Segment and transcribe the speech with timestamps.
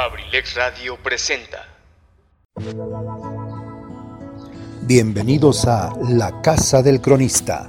[0.00, 1.66] Abrilex Radio presenta.
[4.86, 7.68] Bienvenidos a La Casa del Cronista.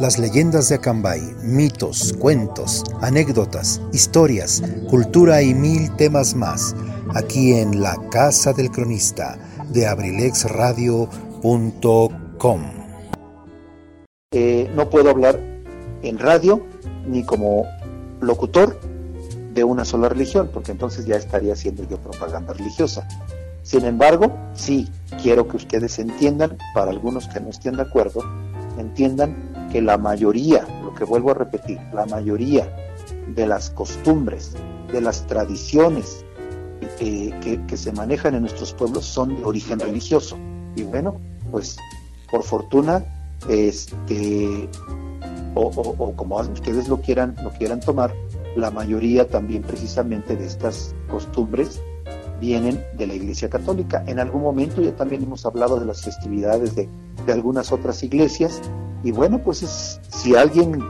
[0.00, 4.60] Las leyendas de Acambay, mitos, cuentos, anécdotas, historias,
[4.90, 6.74] cultura y mil temas más.
[7.14, 9.38] Aquí en La Casa del Cronista
[9.68, 12.62] de abrilexradio.com.
[14.32, 15.38] Eh, no puedo hablar
[16.02, 16.66] en radio
[17.06, 17.64] ni como
[18.20, 18.97] locutor
[19.58, 23.06] de una sola religión, porque entonces ya estaría haciendo yo propaganda religiosa.
[23.62, 24.88] Sin embargo, sí
[25.20, 28.20] quiero que ustedes entiendan, para algunos que no estén de acuerdo,
[28.78, 32.72] entiendan que la mayoría, lo que vuelvo a repetir, la mayoría
[33.34, 34.54] de las costumbres,
[34.92, 36.24] de las tradiciones
[37.00, 40.38] eh, que, se manejan en nuestros pueblos son de origen religioso.
[40.76, 41.16] Y bueno,
[41.50, 41.76] pues
[42.30, 43.04] por fortuna,
[43.48, 44.68] este,
[45.54, 48.14] o, o, como ustedes lo quieran, lo quieran tomar,
[48.58, 51.80] la mayoría también precisamente de estas costumbres
[52.40, 54.04] vienen de la Iglesia Católica.
[54.06, 56.88] En algún momento ya también hemos hablado de las festividades de,
[57.26, 58.60] de algunas otras iglesias
[59.02, 60.80] y bueno, pues es, si alguien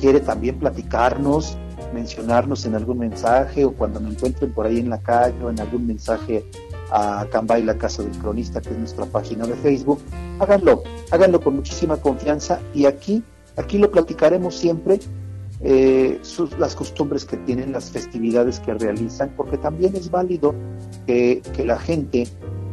[0.00, 1.56] quiere también platicarnos,
[1.92, 5.60] mencionarnos en algún mensaje o cuando me encuentren por ahí en la calle o en
[5.60, 6.44] algún mensaje
[6.90, 10.00] a Cambay, la Casa del Cronista, que es nuestra página de Facebook,
[10.38, 13.22] háganlo, háganlo con muchísima confianza y aquí,
[13.56, 15.00] aquí lo platicaremos siempre
[15.60, 20.54] eh, sus, las costumbres que tienen, las festividades que realizan, porque también es válido
[21.06, 22.28] que, que la gente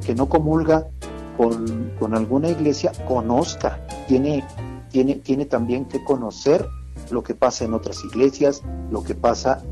[0.05, 0.87] que no comulga
[1.35, 4.43] con, con, alguna iglesia conozca, tiene,
[4.91, 6.67] tiene, tiene también que conocer
[7.09, 8.61] lo que pasa en otras iglesias,
[8.91, 9.63] lo que pasa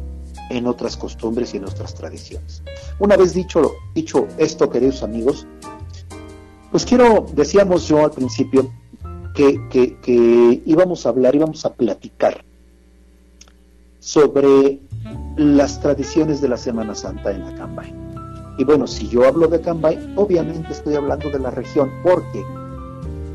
[0.50, 2.64] en otras costumbres y en otras tradiciones.
[3.00, 5.48] Una vez dicho, dicho esto, queridos amigos,
[6.72, 8.72] pues quiero, decíamos yo al principio,
[9.36, 12.44] que, que, que íbamos a hablar, íbamos a platicar
[14.04, 14.82] sobre
[15.38, 17.94] las tradiciones de la Semana Santa en Acambay.
[18.58, 22.44] Y bueno, si yo hablo de Acambay, obviamente estoy hablando de la región, porque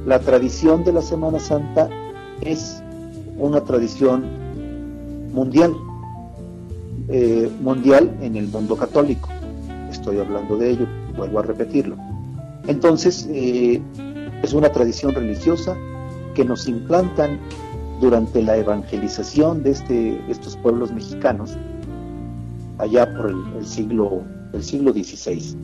[0.05, 1.88] la tradición de la Semana Santa
[2.42, 2.82] es
[3.38, 4.26] una tradición
[5.32, 5.75] mundial,
[7.09, 9.31] eh, mundial en el mundo católico.
[9.91, 11.97] Estoy hablando de ello, vuelvo a repetirlo.
[12.66, 13.81] Entonces, eh,
[14.42, 15.75] es una tradición religiosa
[16.34, 17.41] que nos implantan
[18.00, 21.56] durante la evangelización de este, estos pueblos mexicanos,
[22.78, 24.22] allá por el, siglo,
[24.53, 25.56] el siglo XVI,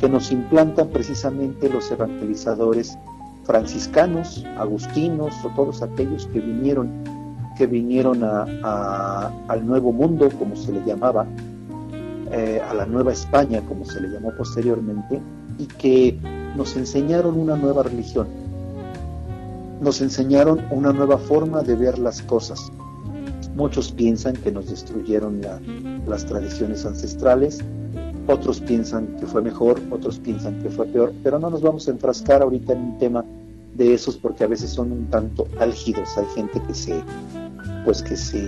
[0.00, 2.98] que nos implantan precisamente los evangelizadores
[3.44, 6.90] franciscanos, agustinos o todos aquellos que vinieron,
[7.56, 11.26] que vinieron al Nuevo Mundo, como se le llamaba,
[12.32, 15.20] eh, a la Nueva España, como se le llamó posteriormente,
[15.58, 16.18] y que
[16.56, 18.26] nos enseñaron una nueva religión,
[19.80, 22.70] nos enseñaron una nueva forma de ver las cosas.
[23.56, 25.60] Muchos piensan que nos destruyeron la,
[26.06, 27.60] las tradiciones ancestrales,
[28.26, 31.90] otros piensan que fue mejor, otros piensan que fue peor, pero no nos vamos a
[31.90, 33.24] enfrascar ahorita en un tema
[33.74, 36.16] de esos porque a veces son un tanto álgidos.
[36.16, 37.02] Hay gente que se,
[37.84, 38.42] pues que se,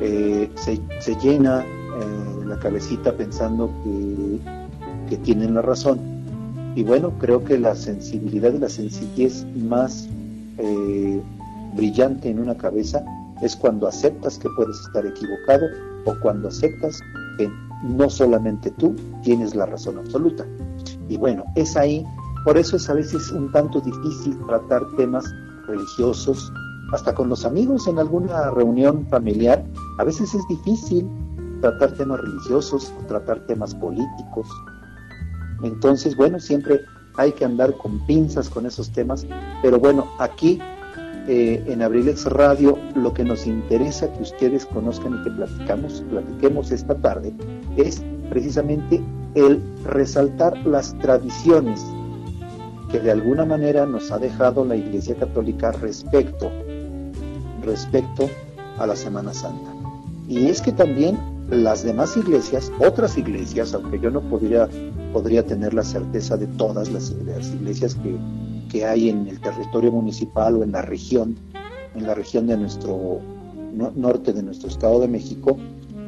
[0.00, 4.40] eh, se, llena eh, la cabecita pensando que,
[5.10, 6.15] que tienen la razón
[6.76, 10.06] y bueno, creo que la sensibilidad y la sencillez más
[10.58, 11.22] eh,
[11.74, 13.02] brillante en una cabeza
[13.40, 15.66] es cuando aceptas que puedes estar equivocado
[16.04, 17.00] o cuando aceptas
[17.38, 17.50] que
[17.82, 20.44] no solamente tú tienes la razón absoluta.
[21.08, 22.04] Y bueno, es ahí,
[22.44, 25.24] por eso es a veces un tanto difícil tratar temas
[25.66, 26.52] religiosos,
[26.92, 29.64] hasta con los amigos en alguna reunión familiar,
[29.98, 31.08] a veces es difícil
[31.62, 34.46] tratar temas religiosos o tratar temas políticos
[35.62, 36.82] entonces, bueno, siempre
[37.16, 39.26] hay que andar con pinzas con esos temas,
[39.62, 40.58] pero bueno, aquí
[41.28, 46.70] eh, en Abrilex Radio lo que nos interesa que ustedes conozcan y que platicamos, platiquemos
[46.70, 47.32] esta tarde
[47.76, 49.02] es precisamente
[49.34, 51.84] el resaltar las tradiciones
[52.90, 56.50] que de alguna manera nos ha dejado la Iglesia Católica respecto
[57.66, 58.30] respecto
[58.78, 59.74] a la Semana Santa.
[60.28, 61.18] Y es que también
[61.50, 64.68] las demás iglesias, otras iglesias, aunque yo no podría,
[65.12, 67.10] podría tener la certeza de todas las,
[67.52, 68.16] iglesias que,
[68.68, 71.36] que, hay en el territorio municipal o en la región,
[71.94, 73.20] en la región de nuestro
[73.72, 75.56] no, norte de nuestro estado de México,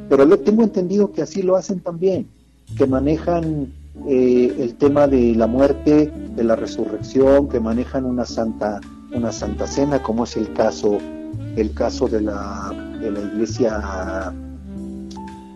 [0.08, 2.29] pero lo, tengo entendido que así lo hacen también,
[2.76, 3.73] que manejan
[4.08, 8.81] eh, el tema de la muerte, de la resurrección, que manejan una santa,
[9.14, 10.99] una santa cena, como es el caso,
[11.56, 14.34] el caso de la, de la iglesia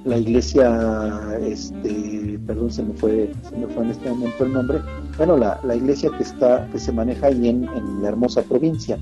[0.04, 4.80] la iglesia, este, perdón, se me fue, se me fue en este momento el nombre,
[5.16, 8.98] bueno, la, la iglesia que está, que se maneja ahí en, en la hermosa provincia,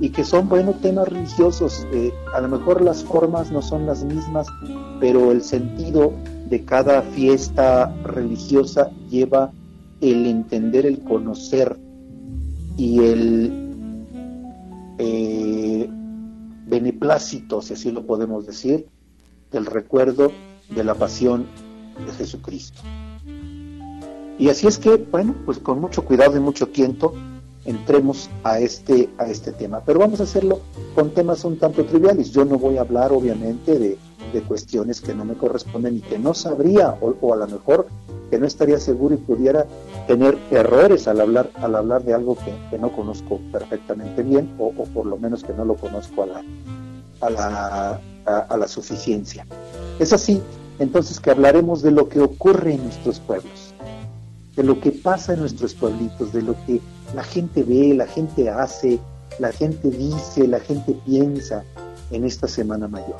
[0.00, 1.86] y que son buenos temas religiosos.
[1.92, 4.48] Eh, a lo mejor las formas no son las mismas,
[5.00, 6.12] pero el sentido
[6.48, 9.52] de cada fiesta religiosa lleva
[10.00, 11.78] el entender, el conocer
[12.76, 13.52] y el
[14.98, 15.88] eh,
[16.66, 18.86] beneplácito, si así lo podemos decir,
[19.52, 20.32] del recuerdo
[20.70, 21.46] de la pasión
[22.04, 22.80] de Jesucristo.
[24.38, 27.14] Y así es que, bueno, pues con mucho cuidado y mucho tiento
[27.64, 29.82] entremos a este, a este tema.
[29.84, 30.60] Pero vamos a hacerlo
[30.94, 32.32] con temas un tanto triviales.
[32.32, 33.98] Yo no voy a hablar, obviamente, de,
[34.48, 37.86] cuestiones que no me corresponden y que no sabría, o, a lo mejor
[38.30, 39.66] que no estaría seguro y pudiera
[40.06, 42.38] tener errores al hablar, al hablar de algo
[42.70, 46.26] que, no conozco perfectamente bien, o, o, por lo menos que no lo conozco a
[46.26, 46.42] la,
[47.20, 49.46] a la, a la suficiencia.
[49.98, 50.40] Es así,
[50.78, 53.72] entonces, que hablaremos de lo que ocurre en nuestros pueblos,
[54.56, 56.80] de lo que pasa en nuestros pueblitos, de lo que
[57.14, 58.98] la gente ve, la gente hace,
[59.38, 61.62] la gente dice, la gente piensa
[62.10, 63.16] en esta Semana Mayor.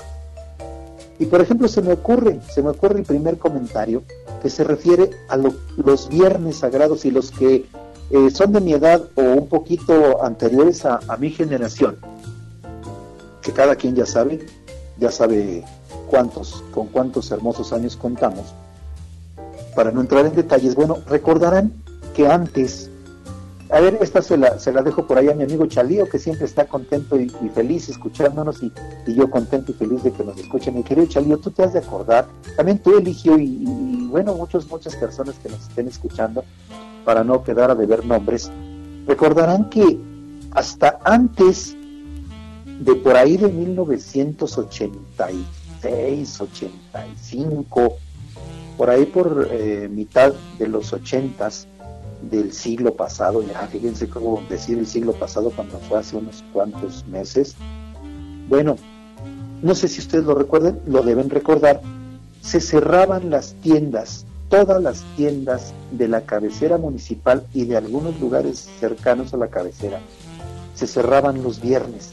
[1.18, 4.02] Y por ejemplo, se me ocurre, se me ocurre el primer comentario
[4.42, 7.66] que se refiere a los viernes sagrados y los que
[8.10, 11.96] eh, son de mi edad o un poquito anteriores a, a mi generación,
[13.40, 14.40] que cada quien ya sabe,
[15.02, 15.64] ya sabe
[16.08, 18.54] cuántos, con cuántos hermosos años contamos.
[19.74, 21.72] Para no entrar en detalles, bueno, recordarán
[22.14, 22.88] que antes
[23.72, 26.18] a ver, esta se la, se la dejo por ahí a mi amigo Chalío, que
[26.18, 28.70] siempre está contento y, feliz escuchándonos y,
[29.14, 30.74] yo contento y feliz de que nos escuchen.
[30.74, 34.94] Mi querido Chalío, tú te has de acordar, también tú eligió y, bueno, muchos, muchas
[34.96, 36.44] personas que nos estén escuchando,
[37.06, 38.50] para no quedar a deber nombres,
[39.06, 39.98] recordarán que
[40.50, 41.74] hasta antes
[42.84, 47.96] de por ahí de 1986, 85,
[48.76, 51.66] por ahí por eh, mitad de los ochentas,
[52.30, 57.04] del siglo pasado, ya fíjense cómo decir el siglo pasado cuando fue hace unos cuantos
[57.06, 57.56] meses.
[58.48, 58.76] Bueno,
[59.60, 61.80] no sé si ustedes lo recuerden, lo deben recordar,
[62.40, 68.68] se cerraban las tiendas, todas las tiendas de la cabecera municipal y de algunos lugares
[68.78, 70.00] cercanos a la cabecera,
[70.74, 72.12] se cerraban los viernes.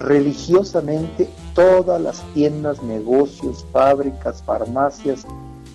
[0.00, 5.26] Religiosamente, todas las tiendas, negocios, fábricas, farmacias,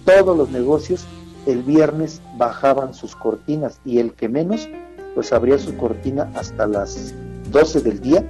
[0.03, 1.05] todos los negocios
[1.45, 4.67] el viernes bajaban sus cortinas y el que menos,
[5.13, 7.13] pues abría su cortina hasta las
[7.51, 8.23] 12 del día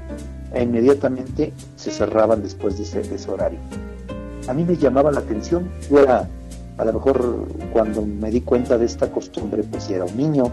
[0.54, 3.60] e inmediatamente se cerraban después de ese, horario.
[4.48, 6.28] A mí me llamaba la atención, yo era,
[6.78, 10.52] a lo mejor cuando me di cuenta de esta costumbre, pues era un niño,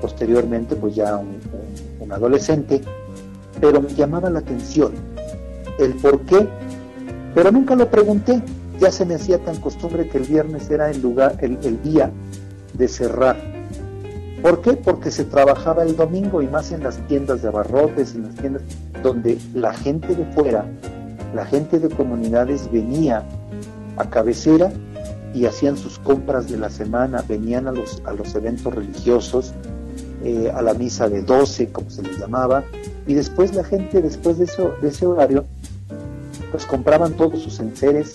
[0.00, 1.38] posteriormente pues ya un,
[2.00, 2.82] un adolescente,
[3.60, 4.92] pero me llamaba la atención
[5.78, 6.48] el por qué,
[7.34, 8.42] pero nunca lo pregunté,
[8.78, 12.10] ya se me hacía tan costumbre que el viernes era el lugar, el, día
[12.74, 13.36] de cerrar.
[14.42, 14.72] ¿Por qué?
[14.72, 18.62] Porque se trabajaba el domingo y más en las tiendas de abarrotes, en las tiendas
[19.02, 20.66] donde la gente de fuera,
[21.34, 23.24] la gente de comunidades venía
[23.96, 24.72] a cabecera
[25.34, 29.54] y hacían sus compras de la semana, venían a los, a los eventos religiosos,
[30.24, 32.64] eh, a la misa de 12, como se les llamaba,
[33.06, 34.46] y después la gente, después de,
[34.80, 35.44] de ese horario,
[36.50, 38.14] pues compraban todos sus enseres,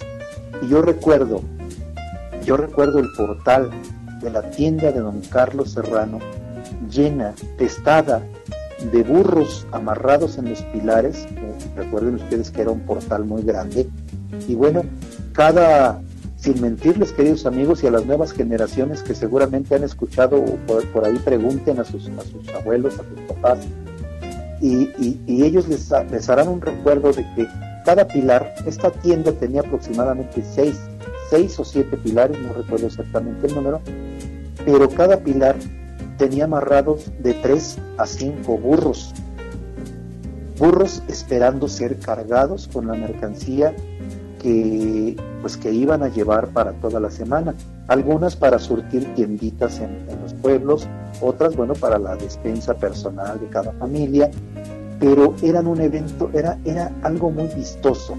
[0.61, 1.41] y yo recuerdo,
[2.45, 3.69] yo recuerdo el portal
[4.21, 6.19] de la tienda de don Carlos Serrano
[6.89, 8.23] llena, testada
[8.91, 11.25] de burros amarrados en los pilares.
[11.75, 13.89] Recuerden ustedes que era un portal muy grande.
[14.47, 14.83] Y bueno,
[15.33, 16.01] cada,
[16.47, 21.03] sin mentirles queridos amigos y a las nuevas generaciones que seguramente han escuchado por, por
[21.03, 22.09] ahí pregunten a sus,
[22.57, 23.59] abuelos, a sus papás,
[24.61, 24.89] y,
[25.27, 27.47] y, ellos les, les harán un recuerdo de que
[27.83, 30.79] cada pilar, esta tienda tenía aproximadamente seis,
[31.29, 33.81] seis o siete pilares, no recuerdo exactamente el número,
[34.65, 35.57] pero cada pilar
[36.17, 39.13] tenía amarrados de tres a cinco burros.
[40.57, 43.75] Burros esperando ser cargados con la mercancía
[44.47, 47.53] que pues que iban a llevar para toda la semana.
[47.87, 50.87] Algunas para surtir tienditas en, los pueblos,
[51.21, 54.29] otras bueno para la despensa personal de cada familia
[54.99, 58.15] pero eran un evento, era, era algo muy vistoso,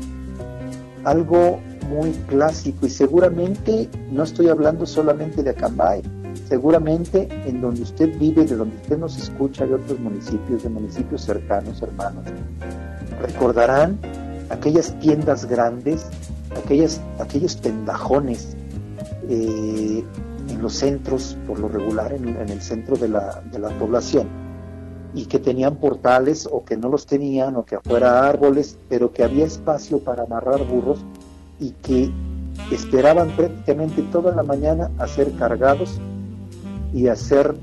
[1.04, 1.58] algo
[1.88, 6.02] muy clásico y seguramente no estoy hablando solamente de Acambay,
[6.48, 11.22] seguramente en donde usted vive, de donde usted nos escucha de otros municipios, de municipios
[11.22, 12.24] cercanos, hermanos,
[13.20, 13.98] recordarán
[14.50, 16.06] aquellas tiendas grandes,
[16.56, 18.56] aquellas, aquellos pendajones
[19.28, 20.04] eh,
[20.48, 24.28] en los centros, por lo regular, en, el centro de la, de la población
[25.14, 29.24] y que tenían portales o que no los tenían o que afuera árboles, pero que
[29.24, 31.04] había espacio para amarrar burros
[31.58, 32.10] y que
[32.70, 35.98] esperaban prácticamente toda la mañana a ser cargados
[36.92, 37.54] y a ser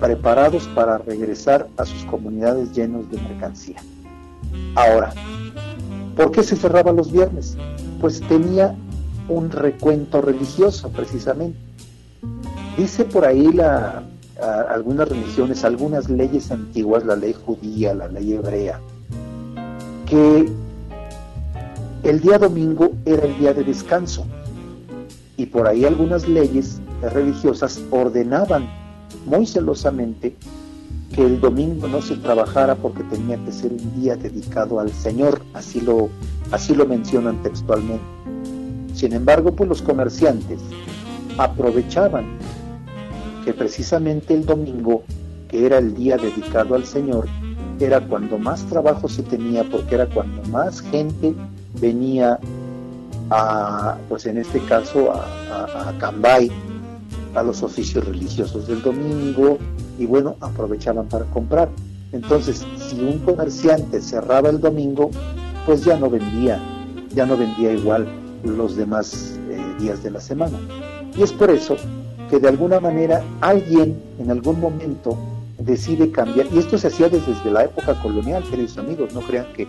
[0.00, 3.82] preparados para regresar a sus comunidades llenos de mercancía.
[4.74, 5.12] Ahora,
[6.20, 7.56] ¿por qué se cerraba los viernes?
[7.98, 8.76] Pues tenía
[9.26, 11.58] un recuento religioso precisamente.
[12.76, 14.02] Dice por ahí la,
[14.68, 18.80] algunas religiones, algunas leyes antiguas, la ley judía, la ley hebrea,
[20.04, 20.52] que
[22.02, 24.26] el día domingo era el día de descanso
[25.38, 26.82] y por ahí algunas leyes
[27.14, 28.68] religiosas ordenaban
[29.24, 30.36] muy celosamente
[31.14, 35.42] que el domingo no se trabajara porque tenía que ser un día dedicado al Señor,
[35.54, 36.08] así lo,
[36.52, 38.04] así lo mencionan textualmente.
[38.94, 40.60] Sin embargo, pues los comerciantes
[41.36, 42.26] aprovechaban
[43.44, 45.02] que precisamente el domingo,
[45.48, 47.26] que era el día dedicado al Señor,
[47.80, 51.34] era cuando más trabajo se tenía porque era cuando más gente
[51.80, 52.38] venía
[53.30, 56.50] a, pues en este caso a, a, Cambay,
[57.34, 59.58] a los oficios religiosos del domingo
[60.00, 61.68] y bueno, aprovechaban para comprar.
[62.12, 65.10] Entonces, si un comerciante cerraba el domingo,
[65.66, 66.58] pues ya no vendía,
[67.14, 68.08] ya no vendía igual
[68.42, 70.58] los demás eh, días de la semana.
[71.14, 71.76] Y es por eso
[72.30, 75.18] que de alguna manera alguien en algún momento
[75.58, 79.68] decide cambiar, y esto se hacía desde, la época colonial, queridos amigos, no crean que,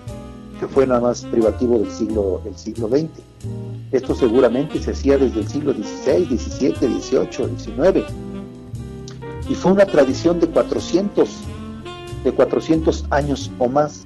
[0.61, 3.09] que, fue nada más privativo del siglo, del siglo XX.
[3.91, 8.30] Esto seguramente se hacía desde el siglo XVI, XVII, XVIII, XIX.
[9.51, 11.29] Y fue una tradición de 400,
[12.23, 14.05] de 400 años o más,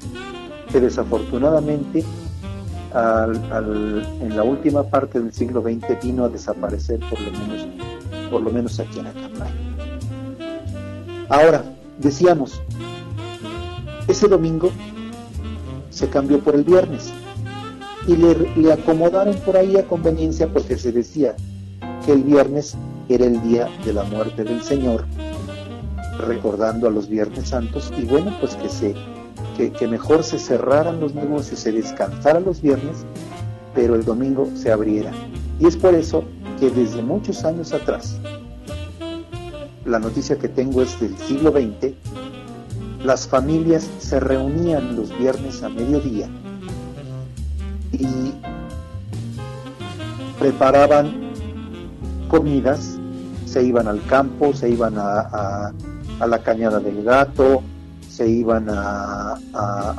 [0.71, 2.03] que desafortunadamente
[2.95, 7.67] en la última parte del siglo XX vino a desaparecer por lo menos
[8.31, 9.51] por lo menos aquí en Acambay.
[11.29, 11.63] Ahora,
[11.99, 12.59] decíamos,
[14.07, 14.71] ese domingo
[15.91, 17.13] se cambió por el viernes
[18.07, 21.35] y le, acomodaron por ahí a conveniencia porque se decía
[22.03, 22.75] que el viernes
[23.09, 25.05] era el día de la muerte del Señor,
[26.19, 28.95] recordando a los Viernes Santos, y bueno, pues que, se,
[29.57, 33.05] que, mejor se cerraran los negocios, se descansara los viernes,
[33.74, 35.12] pero el domingo se abriera.
[35.60, 36.24] Y es por eso
[36.60, 38.17] que desde muchos años atrás,
[39.86, 41.93] la noticia que tengo es del siglo XX,
[43.03, 46.27] las familias se reunían los viernes a mediodía
[47.91, 48.34] y
[50.39, 51.31] preparaban
[52.27, 52.98] comidas,
[53.45, 55.72] se iban al campo, se iban a,
[56.19, 57.62] la cañada del gato,
[58.10, 59.38] se iban a,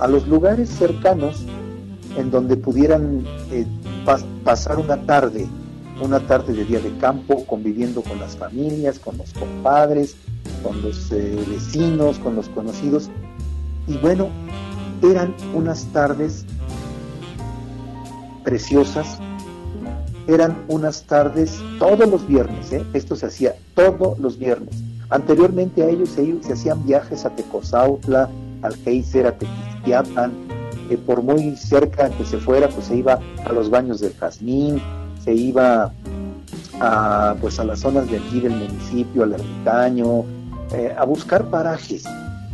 [0.08, 1.44] los lugares cercanos
[2.16, 3.66] en donde pudieran eh,
[4.44, 5.46] pasar una tarde
[6.00, 10.16] una tarde de día de campo conviviendo con las familias, con los compadres,
[10.62, 13.08] con los eh, vecinos, con los conocidos.
[13.86, 14.28] Y bueno,
[15.02, 16.44] eran unas tardes
[18.44, 19.18] preciosas,
[20.28, 22.84] eran unas tardes todos los viernes, ¿eh?
[22.92, 24.74] esto se hacía todos los viernes.
[25.10, 28.28] Anteriormente a ellos se, se hacían viajes a Tecozautla,
[28.62, 30.32] al Geyser, a Tequisquiapan,
[30.90, 34.80] eh, por muy cerca que se fuera, pues se iba a los baños del Jazmín,
[35.22, 35.92] se iba
[36.80, 40.24] a, pues a las zonas de aquí del municipio, al ermitaño,
[40.72, 42.04] eh, a buscar parajes,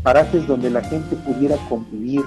[0.02, 2.22] parajes donde la gente pudiera convivir,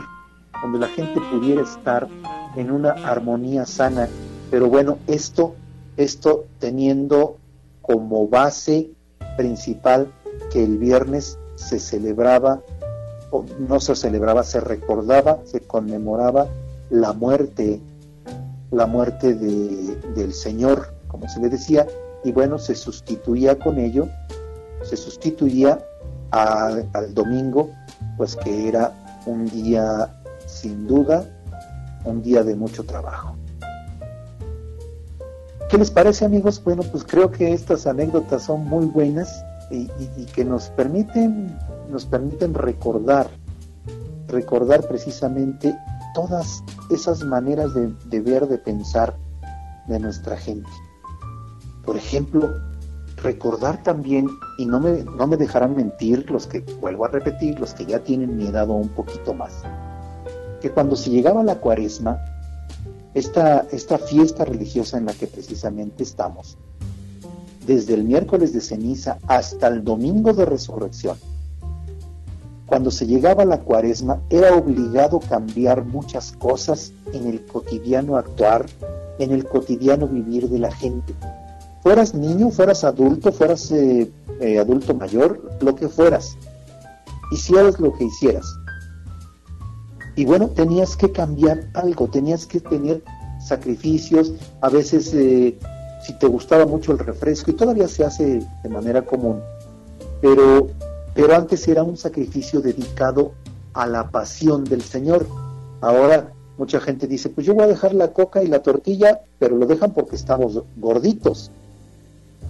[0.61, 2.07] donde la gente pudiera estar
[2.55, 4.07] en una armonía sana.
[4.51, 5.55] Pero bueno, esto,
[5.97, 7.37] esto teniendo
[7.81, 8.91] como base
[9.37, 10.11] principal
[10.51, 12.61] que el viernes se celebraba,
[13.31, 16.47] o no se celebraba, se recordaba, se conmemoraba
[16.89, 17.81] la muerte
[18.71, 21.87] la muerte de, del Señor, como se le decía,
[22.23, 24.07] y bueno, se sustituía con ello,
[24.83, 25.79] se sustituía
[26.31, 27.69] al domingo,
[28.17, 28.91] pues que era
[29.25, 30.13] un día
[30.45, 31.25] sin duda,
[32.03, 33.34] un día de mucho trabajo.
[35.69, 36.61] ¿Qué les parece amigos?
[36.63, 39.87] Bueno, pues creo que estas anécdotas son muy buenas y,
[40.35, 41.57] que nos permiten,
[41.89, 43.27] nos permiten recordar,
[44.27, 45.75] recordar precisamente
[46.13, 49.15] todas esas maneras de, ver, de pensar
[49.87, 50.69] de nuestra gente.
[51.83, 52.53] Por ejemplo,
[53.23, 54.29] recordar también,
[54.59, 57.99] y no me, no me dejarán mentir los que, vuelvo a repetir, los que ya
[57.99, 59.63] tienen mi edad o un poquito más,
[60.61, 62.19] que cuando se llegaba la cuaresma,
[63.15, 66.57] esta, esta fiesta religiosa en la que precisamente estamos,
[67.65, 71.17] desde el miércoles de ceniza hasta el domingo de resurrección,
[72.65, 78.65] cuando se llegaba la cuaresma era obligado cambiar muchas cosas en el cotidiano actuar,
[79.17, 81.13] en el cotidiano vivir de la gente.
[81.83, 86.35] Fueras niño, fueras adulto, fueras eh, eh, adulto mayor, lo que fueras,
[87.31, 88.45] hicieras lo que hicieras.
[90.15, 93.03] Y bueno, tenías que cambiar algo, tenías que tener
[93.39, 95.57] sacrificios, a veces eh,
[96.05, 99.41] si te gustaba mucho el refresco, y todavía se hace de manera común,
[100.21, 100.69] pero
[101.15, 103.31] pero antes era un sacrificio dedicado
[103.73, 105.25] a la pasión del Señor.
[105.79, 109.55] Ahora mucha gente dice, pues yo voy a dejar la coca y la tortilla, pero
[109.55, 111.51] lo dejan porque estamos gorditos.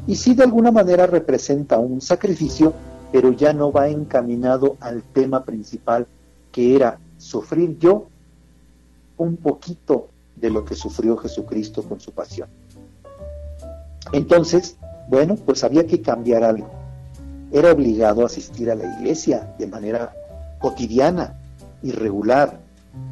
[0.07, 2.74] Y sí de alguna manera representa un sacrificio,
[3.12, 6.07] pero ya no va encaminado al tema principal,
[6.51, 8.07] que era sufrir yo
[9.17, 12.50] un poquito de lo que sufrió Jesucristo con su pasión.
[14.12, 16.69] Entonces, bueno, pues había que cambiar algo.
[17.51, 20.13] Era obligado a asistir a la iglesia de manera
[20.60, 21.36] cotidiana
[21.81, 22.60] y regular,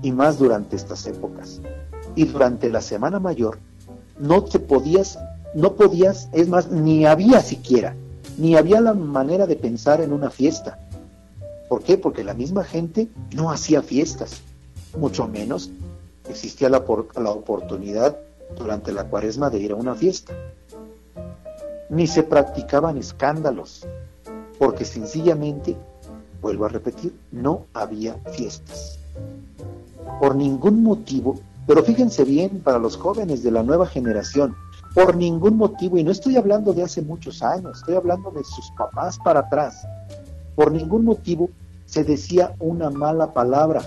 [0.01, 1.61] y más durante estas épocas.
[2.15, 3.59] Y durante la Semana Mayor
[4.19, 5.19] no te podías,
[5.53, 7.95] no podías, es más, ni había siquiera,
[8.37, 10.79] ni había la manera de pensar en una fiesta.
[11.69, 11.97] ¿Por qué?
[11.97, 14.41] Porque la misma gente no hacía fiestas,
[14.97, 15.71] mucho menos
[16.29, 16.83] existía la,
[17.15, 18.17] la oportunidad
[18.57, 20.33] durante la cuaresma de ir a una fiesta.
[21.89, 23.85] Ni se practicaban escándalos,
[24.57, 25.75] porque sencillamente,
[26.41, 28.99] vuelvo a repetir, no había fiestas.
[30.19, 34.55] Por ningún motivo, pero fíjense bien para los jóvenes de la nueva generación,
[34.93, 38.69] por ningún motivo, y no estoy hablando de hace muchos años, estoy hablando de sus
[38.77, 39.85] papás para atrás,
[40.55, 41.49] por ningún motivo
[41.85, 43.81] se decía una mala palabra,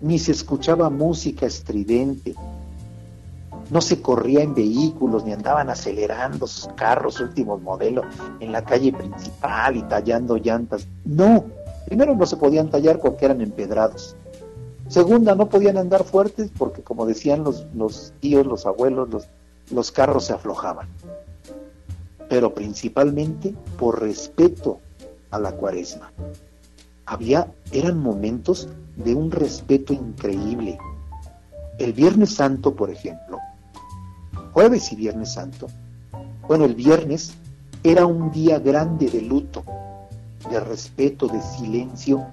[0.00, 2.34] ni se escuchaba música estridente,
[3.70, 8.06] no se corría en vehículos, ni andaban acelerando sus carros últimos modelos
[8.38, 10.86] en la calle principal y tallando llantas.
[11.04, 11.44] No,
[11.86, 14.14] primero no se podían tallar porque eran empedrados.
[14.88, 19.26] Segunda, no podían andar fuertes porque, como decían los, los tíos, los abuelos, los,
[19.72, 20.86] los carros se aflojaban.
[22.28, 24.78] Pero principalmente por respeto
[25.30, 26.12] a la cuaresma.
[27.04, 30.78] Había, eran momentos de un respeto increíble.
[31.78, 33.38] El Viernes Santo, por ejemplo,
[34.52, 35.68] jueves y Viernes Santo,
[36.48, 37.34] bueno, el viernes
[37.82, 39.64] era un día grande de luto,
[40.48, 42.26] de respeto, de silencio,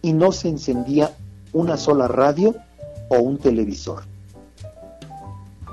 [0.00, 1.12] y no se encendía
[1.52, 2.54] una sola radio
[3.08, 4.04] o un televisor.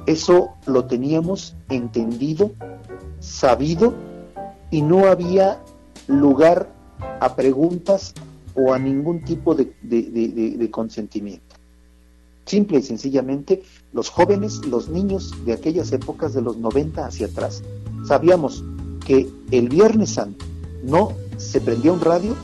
[0.05, 2.51] Eso lo teníamos entendido,
[3.19, 3.93] sabido,
[4.71, 5.59] y no había
[6.09, 6.73] lugar
[7.19, 8.13] a preguntas
[8.55, 11.55] o a ningún tipo de, consentimiento.
[12.45, 17.63] Simple y sencillamente, los jóvenes, los niños de aquellas épocas de los 90 hacia atrás,
[18.05, 18.63] sabíamos
[19.05, 20.45] que el Viernes Santo
[20.83, 22.35] no se prendía un radio,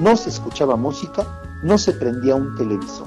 [0.00, 3.06] no se escuchaba música, no se prendía un televisor.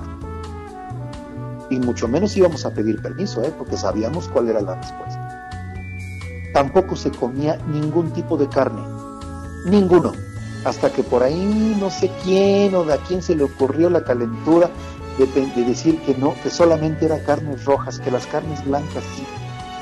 [1.71, 3.51] Y mucho menos íbamos a pedir permiso, ¿eh?
[3.57, 5.49] porque sabíamos cuál era la respuesta.
[6.53, 8.83] Tampoco se comía ningún tipo de carne,
[9.65, 10.13] ninguno
[10.65, 14.03] hasta que por ahí no sé quién o de a quién se le ocurrió la
[14.03, 14.69] calentura
[15.17, 19.23] de, decir que no, que solamente era carnes rojas, que las carnes blancas sí,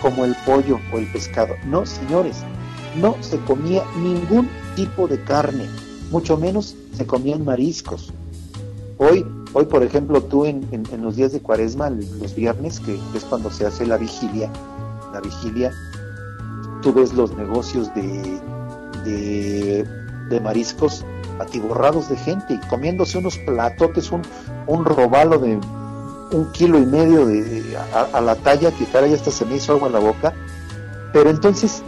[0.02, 1.54] como el pollo o el pescado.
[1.66, 2.38] No, señores,
[2.98, 5.68] no se comía ningún tipo de carne,
[6.10, 8.12] mucho menos se comían mariscos.
[8.98, 10.68] Hoy, hoy por ejemplo, tú en,
[11.02, 14.52] los días de cuaresma, los viernes, que es cuando se hace la vigilia,
[15.14, 15.72] la vigilia,
[16.82, 18.42] tú ves los negocios de,
[19.04, 21.06] de mariscos
[21.40, 24.22] atiborrados de gente y comiéndose unos platotes, un,
[24.68, 25.60] un robalo de
[26.32, 29.74] un kilo y medio de, a, la talla que cara ya hasta se me hizo
[29.74, 30.34] agua en la boca.
[31.14, 31.84] Pero entonces,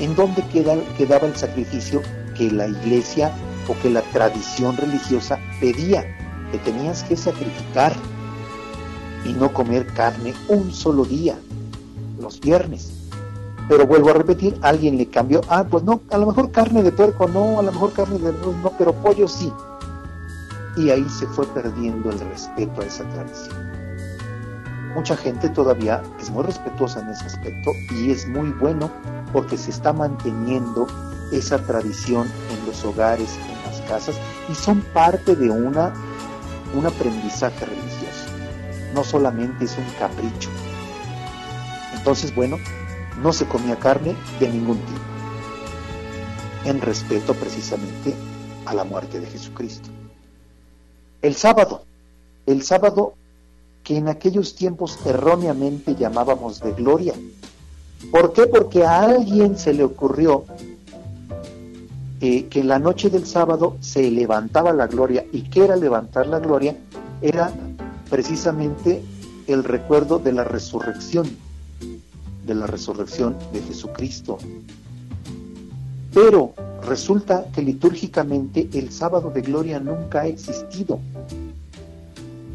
[0.00, 2.02] ¿en dónde queda, quedaba el sacrificio
[2.36, 3.32] que la iglesia
[3.68, 6.04] o que la tradición religiosa pedía?
[6.52, 7.94] Que tenías que sacrificar
[9.24, 11.36] y no comer carne un solo día,
[12.20, 12.95] los viernes.
[13.68, 16.92] Pero vuelvo a repetir, alguien le cambió, ah, pues no, a lo mejor carne de
[16.92, 19.52] puerco no, a lo mejor carne de res no, pero pollo sí.
[20.76, 23.56] Y ahí se fue perdiendo el respeto a esa tradición.
[24.94, 28.90] Mucha gente todavía es muy respetuosa en ese aspecto y es muy bueno
[29.32, 30.86] porque se está manteniendo
[31.32, 34.16] esa tradición en los hogares, en las casas
[34.48, 35.92] y son parte de una,
[36.74, 38.30] un aprendizaje religioso.
[38.94, 40.48] No solamente es un capricho.
[41.94, 42.56] Entonces, bueno,
[43.22, 45.00] no se comía carne de ningún tipo,
[46.64, 48.14] en respeto precisamente
[48.64, 49.88] a la muerte de Jesucristo.
[51.22, 51.84] El sábado,
[52.46, 53.14] el sábado
[53.86, 57.14] que en aquellos tiempos erróneamente llamábamos de gloria.
[58.10, 58.48] ¿Por qué?
[58.48, 60.44] Porque a alguien se le ocurrió
[62.20, 65.24] eh, que en la noche del sábado se levantaba la gloria.
[65.30, 66.76] ¿Y qué era levantar la gloria?
[67.22, 67.52] Era
[68.10, 69.02] precisamente
[69.46, 71.45] el recuerdo de la resurrección
[72.46, 74.38] de la resurrección de Jesucristo.
[76.14, 76.54] Pero
[76.86, 80.98] resulta que litúrgicamente el sábado de gloria nunca ha existido.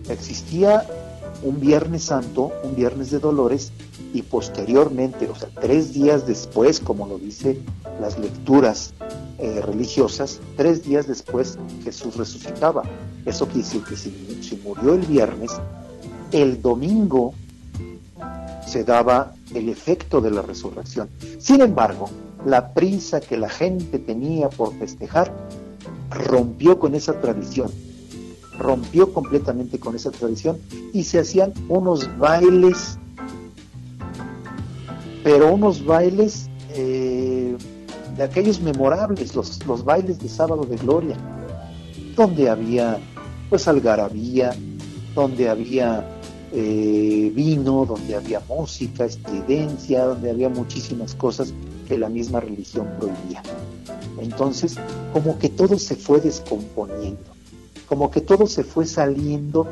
[0.09, 0.85] Existía
[1.43, 3.71] un Viernes Santo, un Viernes de Dolores,
[4.13, 7.59] y posteriormente, o sea, tres días después, como lo dice
[7.99, 8.93] las lecturas
[9.37, 12.83] eh, religiosas, tres días después Jesús resucitaba.
[13.25, 15.51] Eso quiere decir que si, si murió el viernes,
[16.31, 17.33] el domingo
[18.71, 21.09] se daba el efecto de la resurrección.
[21.39, 22.09] Sin embargo,
[22.45, 25.33] la prisa que la gente tenía por festejar
[26.09, 27.69] rompió con esa tradición,
[28.57, 30.57] rompió completamente con esa tradición
[30.93, 32.97] y se hacían unos bailes,
[35.21, 37.57] pero unos bailes eh,
[38.15, 41.17] de aquellos memorables, los, los bailes de sábado de gloria,
[42.15, 42.99] donde había
[43.49, 44.55] pues algarabía,
[45.13, 46.07] donde había
[46.53, 51.53] eh, vino, donde había música, estridencia, donde había muchísimas cosas
[51.87, 53.41] que la misma religión prohibía.
[54.19, 54.75] Entonces,
[55.13, 57.23] como que todo se fue descomponiendo,
[57.87, 59.65] como que todo se fue saliendo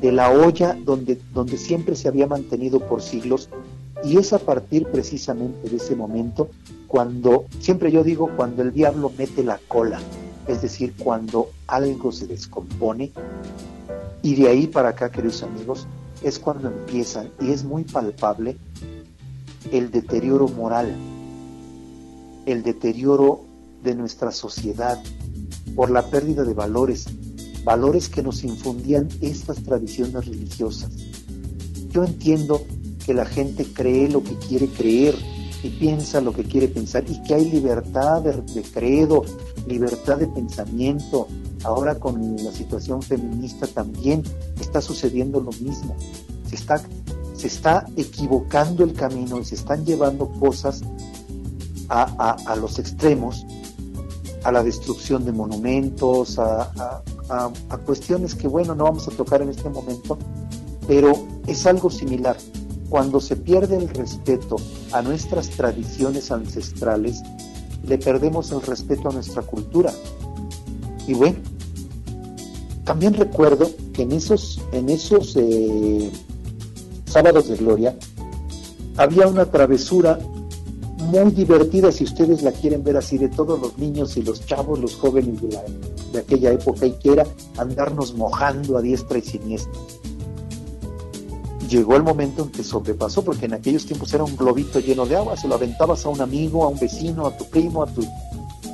[0.00, 3.48] de la olla donde, donde siempre se había mantenido por siglos,
[4.04, 6.48] y es a partir precisamente de ese momento
[6.88, 10.00] cuando, siempre yo digo, cuando el diablo mete la cola,
[10.46, 13.12] es decir, cuando algo se descompone,
[14.22, 15.86] y de ahí para acá, queridos amigos,
[16.22, 18.56] es cuando empieza, y es muy palpable,
[19.70, 20.94] el deterioro moral,
[22.46, 23.44] el deterioro
[23.82, 25.02] de nuestra sociedad
[25.74, 27.06] por la pérdida de valores,
[27.64, 30.90] valores que nos infundían estas tradiciones religiosas.
[31.90, 32.62] Yo entiendo
[33.04, 35.14] que la gente cree lo que quiere creer
[35.62, 39.24] y piensa lo que quiere pensar y que hay libertad de, de credo,
[39.66, 41.28] libertad de pensamiento.
[41.64, 44.22] Ahora con la situación feminista también
[44.60, 45.96] está sucediendo lo mismo.
[46.48, 46.80] Se está,
[47.34, 50.82] se está equivocando el camino y se están llevando cosas
[51.88, 53.46] a, los extremos,
[54.44, 59.50] a la destrucción de monumentos, a, a, cuestiones que, bueno, no vamos a tocar en
[59.50, 60.18] este momento,
[60.86, 61.12] pero
[61.46, 62.36] es algo similar.
[62.88, 64.56] Cuando se pierde el respeto
[64.92, 67.22] a nuestras tradiciones ancestrales,
[67.84, 69.92] le perdemos el respeto a nuestra cultura.
[71.06, 71.38] Y bueno,
[72.84, 76.10] también recuerdo que en esos, en esos eh,
[77.06, 77.96] sábados de gloria
[78.96, 80.18] había una travesura
[80.98, 84.78] muy divertida si ustedes la quieren ver así de todos los niños y los chavos,
[84.78, 85.58] los jóvenes de,
[86.12, 89.72] de aquella época y que era andarnos mojando a diestra y siniestra.
[91.68, 95.16] Llegó el momento en que sobrepasó, porque en aquellos tiempos era un globito lleno de
[95.16, 98.02] agua, se lo aventabas a un amigo, a un vecino, a tu primo, a tu...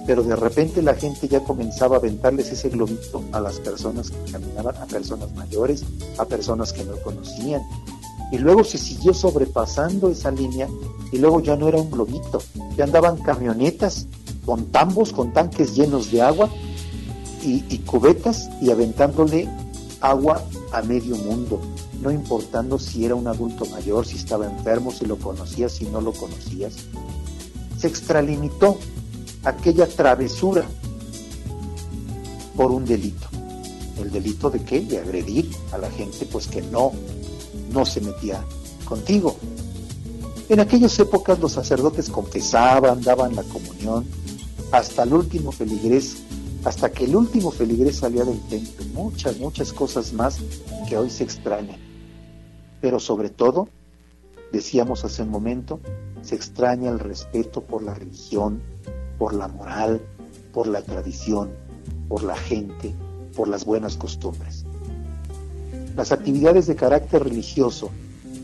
[0.08, 4.32] Pero de repente la gente ya comenzaba a aventarles ese globito a las personas que
[4.32, 5.84] caminaban, a personas mayores,
[6.16, 7.60] a personas que no conocían.
[8.32, 10.66] Y luego se siguió sobrepasando esa línea
[11.12, 12.40] y luego ya no era un globito,
[12.74, 14.06] ya andaban camionetas
[14.46, 16.48] con tambos, con tanques llenos de agua
[17.42, 19.46] y, cubetas y aventándole
[20.00, 20.42] agua
[20.72, 21.60] a medio mundo,
[22.00, 26.00] no importando si era un adulto mayor, si estaba enfermo, si lo conocías, si no
[26.00, 26.76] lo conocías.
[27.76, 28.78] Se extralimitó
[29.48, 30.64] aquella travesura
[32.56, 33.26] por un delito.
[34.00, 34.80] ¿El delito de qué?
[34.80, 36.92] De agredir a la gente, pues que no,
[37.72, 38.44] no se metía
[38.84, 39.36] contigo.
[40.48, 44.06] En aquellas épocas los sacerdotes confesaban, daban la comunión,
[44.72, 46.16] hasta el último feligrés,
[46.64, 48.84] hasta que el último feligrés salía del templo.
[48.94, 50.38] Muchas, muchas cosas más
[50.88, 51.78] que hoy se extrañan.
[52.80, 53.68] Pero sobre todo,
[54.52, 55.80] decíamos hace un momento,
[56.22, 58.62] se extraña el respeto por la religión,
[59.18, 60.00] por la moral,
[60.52, 61.50] por la tradición,
[62.08, 62.94] por la gente,
[63.36, 64.64] por las buenas costumbres.
[65.96, 67.90] Las actividades de carácter religioso,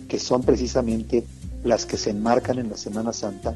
[0.08, 1.24] que son precisamente
[1.62, 3.54] las que se enmarcan en la Semana Santa,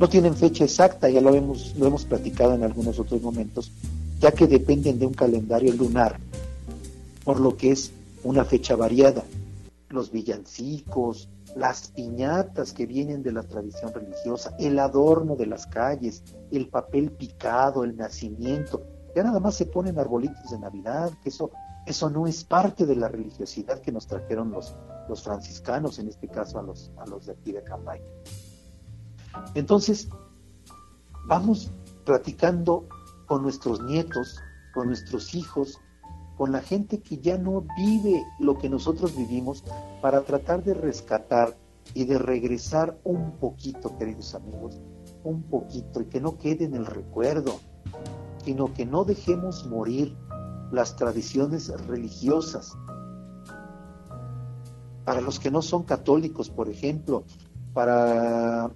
[0.00, 3.70] no tienen fecha exacta, ya lo hemos, lo hemos platicado en algunos otros momentos,
[4.20, 6.18] ya que dependen de un calendario lunar,
[7.24, 7.92] por lo que es
[8.24, 9.22] una fecha variada.
[9.90, 16.22] Los villancicos, las piñatas que vienen de la tradición religiosa, el adorno de las calles,
[16.50, 18.82] el papel picado, el nacimiento,
[19.14, 21.50] ya nada más se ponen arbolitos de Navidad, que eso,
[21.86, 24.74] eso no es parte de la religiosidad que nos trajeron los,
[25.08, 28.02] los franciscanos, en este caso a los, a los de aquí de Cambay.
[29.54, 30.08] Entonces,
[31.26, 31.70] vamos
[32.04, 32.88] platicando
[33.26, 34.40] con nuestros nietos,
[34.74, 35.80] con nuestros hijos,
[36.36, 39.64] con la gente que ya no vive lo que nosotros vivimos,
[40.02, 41.56] para tratar de rescatar
[41.94, 44.80] y de regresar un poquito, queridos amigos,
[45.22, 47.58] un poquito, y que no quede en el recuerdo,
[48.44, 50.16] sino que no dejemos morir
[50.72, 52.76] las tradiciones religiosas,
[55.04, 57.24] para los que no son católicos, por ejemplo,
[57.74, 58.70] para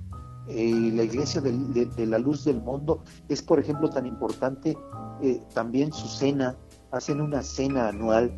[0.49, 4.77] eh, la Iglesia de, la Luz del Mundo, es, por ejemplo, tan importante
[5.23, 6.57] eh, también su cena,
[6.91, 8.33] hacen una cena anual.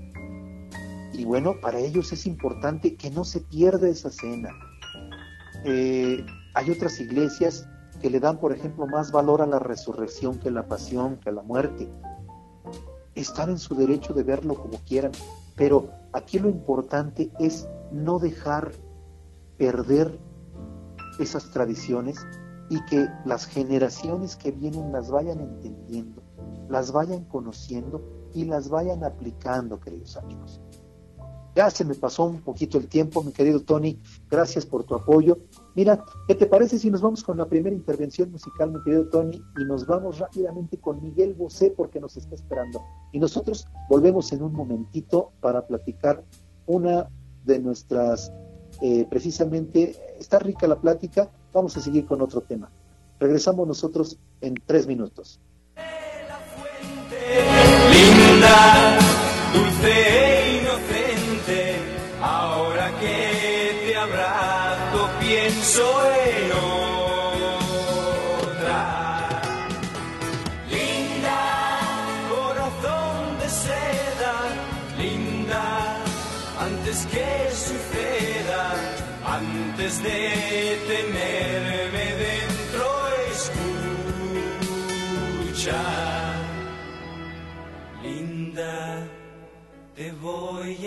[1.12, 4.50] Y bueno, para ellos es importante que no se pierda esa cena.
[5.64, 7.68] Eh, hay otras iglesias
[8.00, 11.42] que le dan, por ejemplo, más valor a la resurrección que la pasión, que la
[11.42, 11.88] muerte.
[13.14, 15.12] Están en su derecho de verlo como quieran,
[15.56, 18.72] pero aquí lo importante es no dejar
[19.58, 20.18] perder
[21.18, 22.24] esas tradiciones
[22.70, 26.22] y que las generaciones que vienen las vayan entendiendo,
[26.68, 30.60] las vayan conociendo y las vayan aplicando, queridos amigos.
[31.54, 33.98] Ya se me pasó un poquito el tiempo, mi querido Tony.
[34.30, 35.38] Gracias por tu apoyo.
[35.74, 39.42] Mira, ¿qué te parece si nos vamos con la primera intervención musical, mi querido Tony,
[39.58, 42.80] y nos vamos rápidamente con Miguel Bosé porque nos está esperando?
[43.12, 46.22] Y nosotros volvemos en un momentito para platicar
[46.66, 47.10] una
[47.44, 48.32] de nuestras,
[48.80, 52.70] eh, precisamente, está rica la plática, vamos a seguir con otro tema.
[53.18, 55.40] Regresamos nosotros en tres minutos.
[59.52, 60.30] Dulce
[65.18, 66.19] pienso en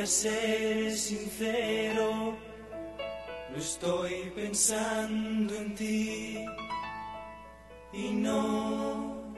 [0.03, 2.35] a ser sincero
[3.49, 6.43] no estoy pensando en ti
[7.93, 9.33] y no,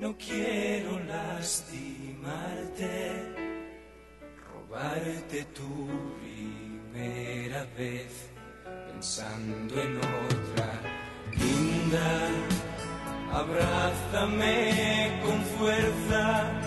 [0.00, 1.92] no quiero lastimarte,
[4.50, 5.86] robarte tu
[6.20, 8.30] primera vez
[8.88, 10.80] pensando en otra
[11.30, 12.28] linda.
[13.32, 16.65] Abrázame con fuerza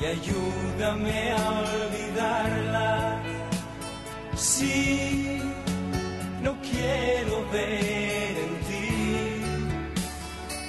[0.00, 3.22] y ayúdame a olvidarla.
[4.36, 5.42] Sí
[6.42, 9.42] no quiero ver en ti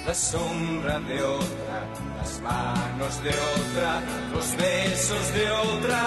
[0.04, 1.78] la sombra de otra,
[2.18, 6.02] las manos de otra, los besos de otra.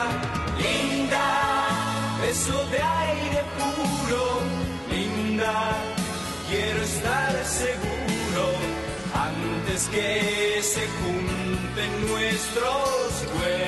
[0.57, 1.67] Linda,
[2.21, 4.41] beso de aire puro,
[4.89, 5.71] linda,
[6.49, 7.92] quiero estar seguro
[9.73, 13.63] antes que se junten nuestros cuerpos.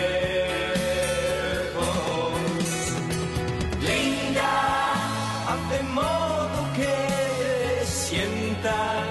[5.71, 9.03] de modo que sienta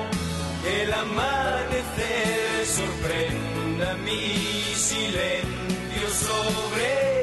[0.62, 4.36] que el amanecer sorprenda mi
[4.76, 7.13] silencio sobre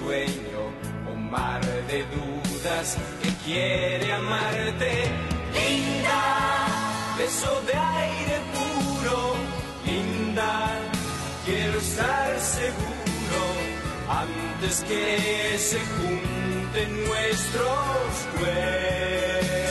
[0.00, 0.60] sueño,
[1.12, 4.92] un mar de dudas que quiere amarte.
[5.54, 6.22] Linda,
[7.18, 9.34] beso de aire puro,
[9.84, 10.52] linda,
[11.44, 13.42] quiero estar seguro
[14.08, 19.69] antes que se junten nuestros cuerpos.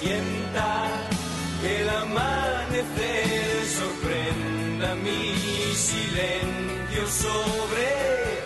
[0.00, 0.88] Sienta
[1.62, 2.04] que la
[3.78, 5.34] sorprenda mi
[5.74, 7.86] silencio sobre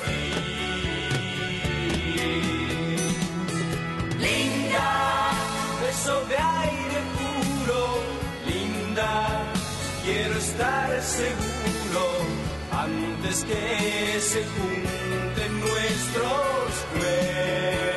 [0.05, 0.25] ti.
[4.27, 4.91] Linda,
[5.83, 7.83] beso de aire puro,
[8.51, 9.13] linda,
[10.05, 12.05] quiero estar seguro
[12.87, 17.90] antes que se junten nuestros cuerpos.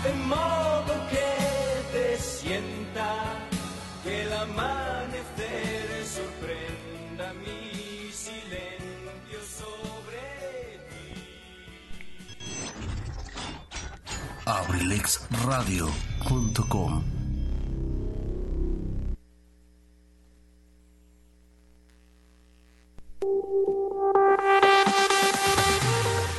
[0.00, 0.38] Hacemos
[4.04, 11.14] que el amanecer sorprenda mi silencio sobre ti.
[14.46, 17.18] abrilexradio.com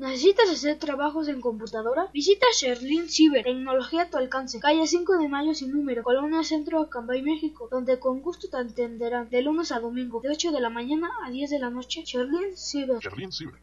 [0.00, 2.08] ¿Necesitas hacer trabajos en computadora?
[2.14, 6.80] Visita Sherlin Ciber, tecnología a tu alcance, calle 5 de Mayo sin número, Colonia Centro,
[6.80, 10.70] Acambay, México, donde con gusto te atenderán de lunes a domingo, de 8 de la
[10.70, 12.02] mañana a 10 de la noche.
[12.06, 12.98] Sherlin Ciber.
[12.98, 13.60] Sherlin Ciber.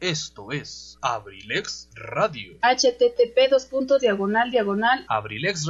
[0.00, 2.58] Esto es Abrilex Radio.
[2.62, 5.66] http dos puntos diagonal diagonal Abrilex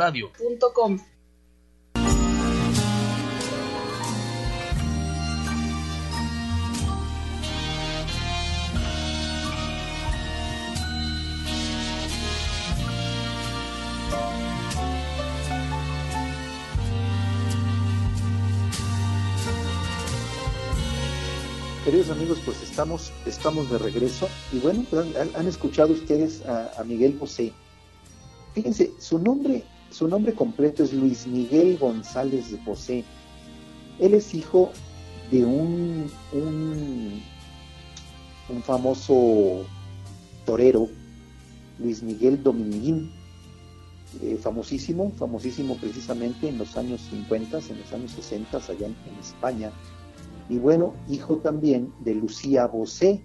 [21.87, 24.29] Queridos amigos, pues estamos, estamos de regreso.
[24.53, 27.53] Y bueno, pues han, escuchado ustedes a, Miguel Bosé.
[28.55, 33.05] Fíjense, su nombre, su nombre completo es Luis Miguel González Bosé.
[34.01, 34.72] Él es hijo
[35.31, 37.22] de un, un,
[38.64, 39.64] famoso
[40.44, 40.88] torero,
[41.79, 43.12] Luis Miguel Dominguín,
[44.22, 49.70] eh, famosísimo, famosísimo precisamente en los años 50, en los años 60, allá en España.
[50.49, 53.23] Y bueno, hijo también de Lucía Bosé,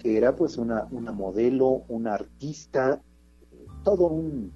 [0.00, 3.02] que era pues una, una modelo, una artista,
[3.82, 4.50] todo un,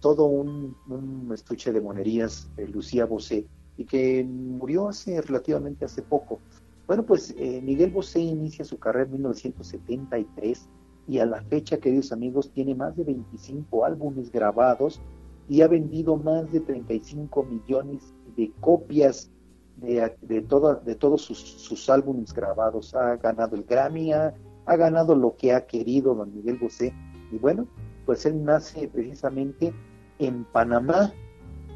[0.00, 3.46] todo un, estuche de monerías, Lucía Bosé,
[3.76, 6.40] y que murió hace relativamente hace poco.
[6.86, 10.68] Bueno, pues eh, Miguel Bosé inicia su carrera en 1973
[11.06, 15.00] y a la fecha, queridos amigos, tiene más de 25 álbumes grabados
[15.48, 19.30] y ha vendido más de 35 millones de copias
[19.80, 22.94] de, de, de todos sus, sus, álbumes grabados.
[22.94, 24.34] Ha ganado el Grammy, ha,
[24.66, 26.94] ha, ganado lo que ha querido don Miguel Bosé.
[27.32, 27.66] Y bueno,
[28.06, 29.72] pues él nace precisamente
[30.18, 31.12] en Panamá.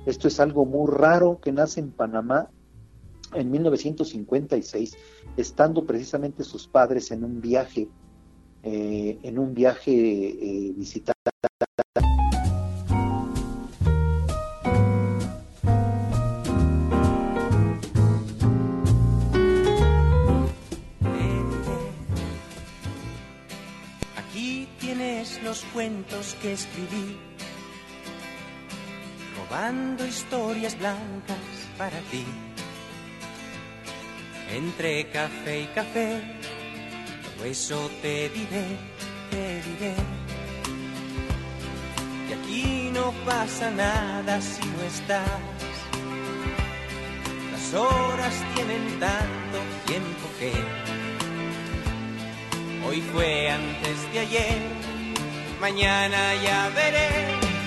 [0.06, 2.50] Esto es algo muy raro que nace en Panamá
[3.32, 4.96] en 1956,
[5.36, 7.88] estando precisamente sus padres en un viaje,
[8.62, 11.13] eh, en un viaje eh, visitando.
[26.54, 27.16] Escribí,
[29.36, 31.36] robando historias blancas
[31.76, 32.24] para ti.
[34.50, 36.22] Entre café y café,
[37.22, 38.66] todo eso te diré,
[39.30, 39.94] te diré.
[42.28, 45.40] Y aquí no pasa nada si no estás.
[47.52, 50.52] Las horas tienen tanto tiempo que
[52.86, 54.62] Hoy fue antes de ayer,
[55.64, 57.08] mañana ya veré,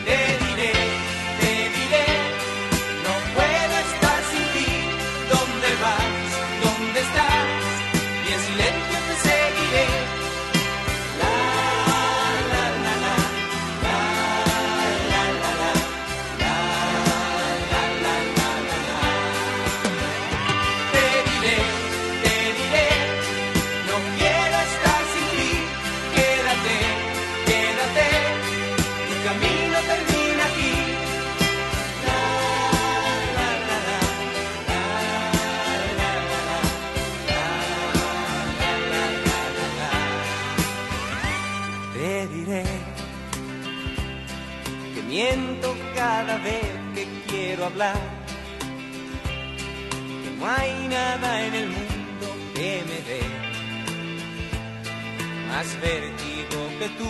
[0.06, 0.97] te diré,
[47.78, 47.84] que
[50.40, 53.22] No hay nada en el mundo que me dé
[55.50, 57.10] más vértigo que tú,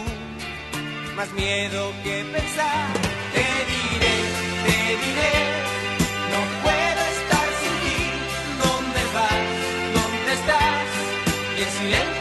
[1.16, 2.88] más miedo que pensar.
[3.34, 4.16] Te diré,
[4.66, 5.36] te diré,
[6.34, 8.00] no puedo estar sin ti.
[8.64, 9.48] ¿Dónde vas?
[9.96, 10.88] ¿Dónde estás?
[11.58, 12.17] Y en silencio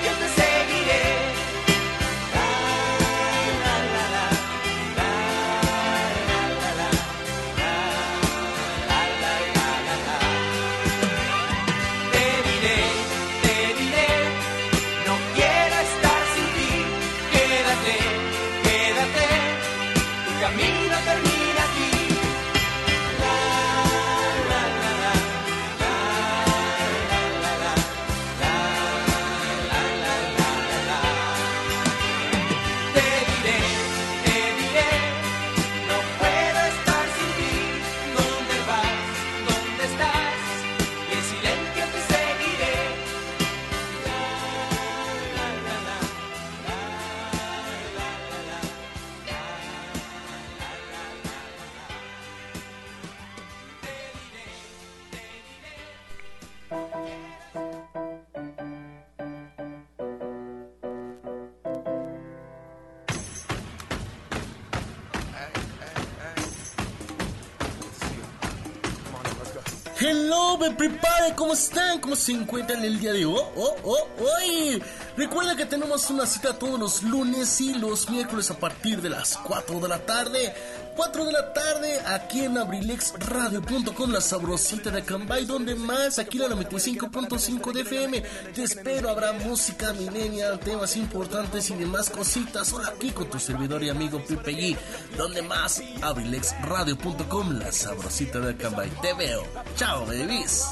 [70.09, 71.99] Hello, me prepare, ¿cómo están?
[71.99, 73.41] ¿Cómo se encuentran el día de hoy?
[73.57, 74.81] Oh, oh, hoy.
[75.17, 79.37] Recuerda que tenemos una cita todos los lunes y los miércoles a partir de las
[79.37, 80.55] 4 de la tarde.
[80.97, 86.49] 4 de la tarde aquí en abrilexradio.com, la sabrosita de Cambay, donde más, aquí la
[86.49, 88.23] 95.5 de FM.
[88.55, 92.69] Te espero, habrá música millennial, temas importantes y demás cositas.
[92.69, 94.77] Solo aquí con tu servidor y amigo Pipe G,
[95.17, 98.91] donde más, abrilexradio.com, la sabrosita de Cambay.
[99.03, 99.43] Te veo.
[99.77, 100.65] Chao, babies.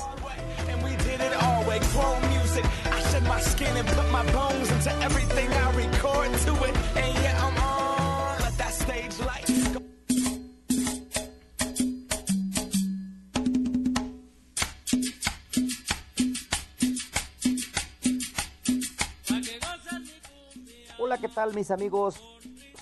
[21.45, 22.23] Tal mis amigos?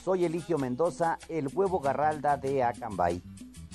[0.04, 3.20] Soy Eligio Mendoza, el huevo garralda de Acambay.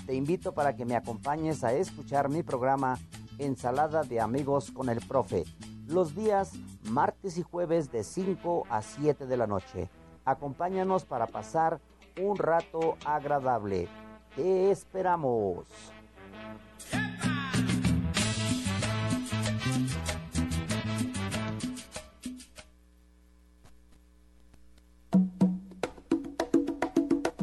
[0.05, 2.97] Te invito para que me acompañes a escuchar mi programa
[3.37, 5.43] Ensalada de Amigos con el Profe,
[5.87, 6.53] los días
[6.89, 9.89] martes y jueves de 5 a 7 de la noche.
[10.23, 11.81] Acompáñanos para pasar
[12.21, 13.89] un rato agradable.
[14.37, 15.65] Te esperamos.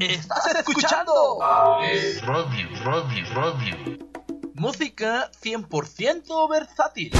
[0.01, 3.99] Estás escuchando Radio, radio, radio.
[4.55, 7.12] música 100% versátil.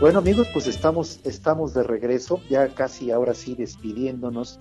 [0.00, 4.58] Bueno amigos, pues estamos, estamos de regreso, ya casi ahora sí despidiéndonos,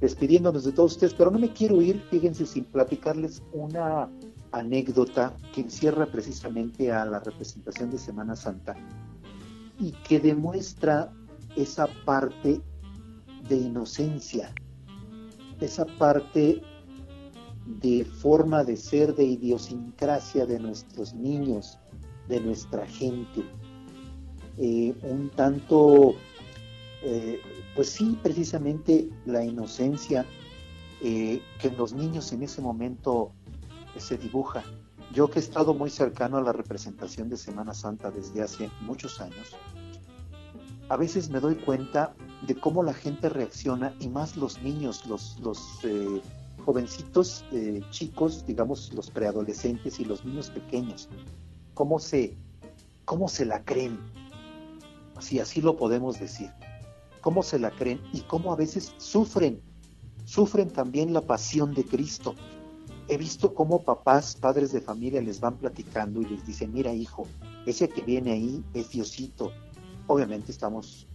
[0.00, 4.08] despidiéndonos de todos ustedes, pero no me quiero ir, fíjense, sin platicarles una
[4.52, 8.76] anécdota que encierra precisamente a la representación de Semana Santa
[9.80, 11.12] y que demuestra
[11.56, 12.60] esa parte
[13.48, 14.54] de inocencia,
[15.60, 16.62] esa parte
[17.66, 21.76] de forma de ser, de idiosincrasia de nuestros niños,
[22.28, 23.42] de nuestra gente
[24.56, 26.14] eh, un tanto,
[27.02, 27.40] eh,
[27.74, 30.24] pues sí, precisamente la inocencia
[31.02, 33.32] eh, que en los niños en ese momento
[33.98, 34.62] se dibuja.
[35.12, 39.20] Yo que he estado muy cercano a la representación de Semana Santa desde hace muchos
[39.20, 39.56] años,
[40.88, 42.14] a veces me doy cuenta
[42.46, 45.38] de cómo la gente reacciona y más los niños, los,
[46.64, 47.44] jovencitos
[47.90, 51.08] chicos, digamos los preadolescentes y los niños pequeños,
[51.74, 52.34] cómo se,
[53.04, 53.98] cómo se la creen,
[55.24, 56.50] si así lo podemos decir.
[57.20, 59.60] ¿Cómo se la creen y cómo a veces sufren?
[60.24, 62.34] Sufren también la pasión de Cristo.
[63.08, 67.26] He visto cómo papás, padres de familia les van platicando y les dicen, mira hijo,
[67.66, 69.52] ese que viene ahí es Diosito.
[70.06, 71.06] Obviamente estamos,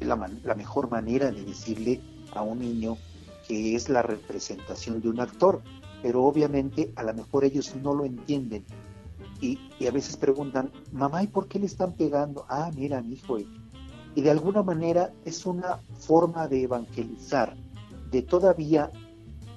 [0.00, 2.00] eh, la, la mejor manera de decirle
[2.34, 2.96] a un niño
[3.46, 5.62] que es la representación de un actor,
[6.02, 8.64] pero obviamente a lo mejor ellos no lo entienden
[9.40, 12.46] y, a veces preguntan, mamá, ¿y por qué le están pegando?
[12.48, 17.54] Ah, mira, mi hijo, y de alguna manera es una forma de evangelizar,
[18.10, 18.90] de todavía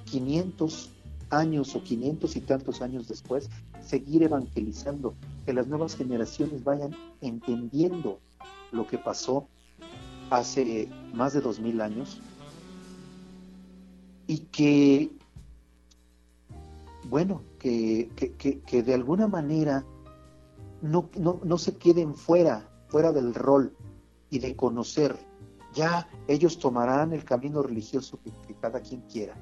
[0.04, 0.90] 500
[1.30, 3.48] años o 500 y tantos años después,
[3.80, 5.14] seguir evangelizando,
[5.46, 8.18] que las nuevas generaciones vayan entendiendo
[8.72, 9.46] lo que pasó
[10.28, 12.20] hace más de 2000 años
[14.26, 15.10] y que,
[17.08, 19.84] bueno, que, que, que, de alguna manera
[20.82, 23.74] no, no, no se queden fuera, fuera del rol
[24.30, 25.16] y de conocer.
[25.74, 29.34] Ya ellos tomarán el camino religioso que, cada quien quiera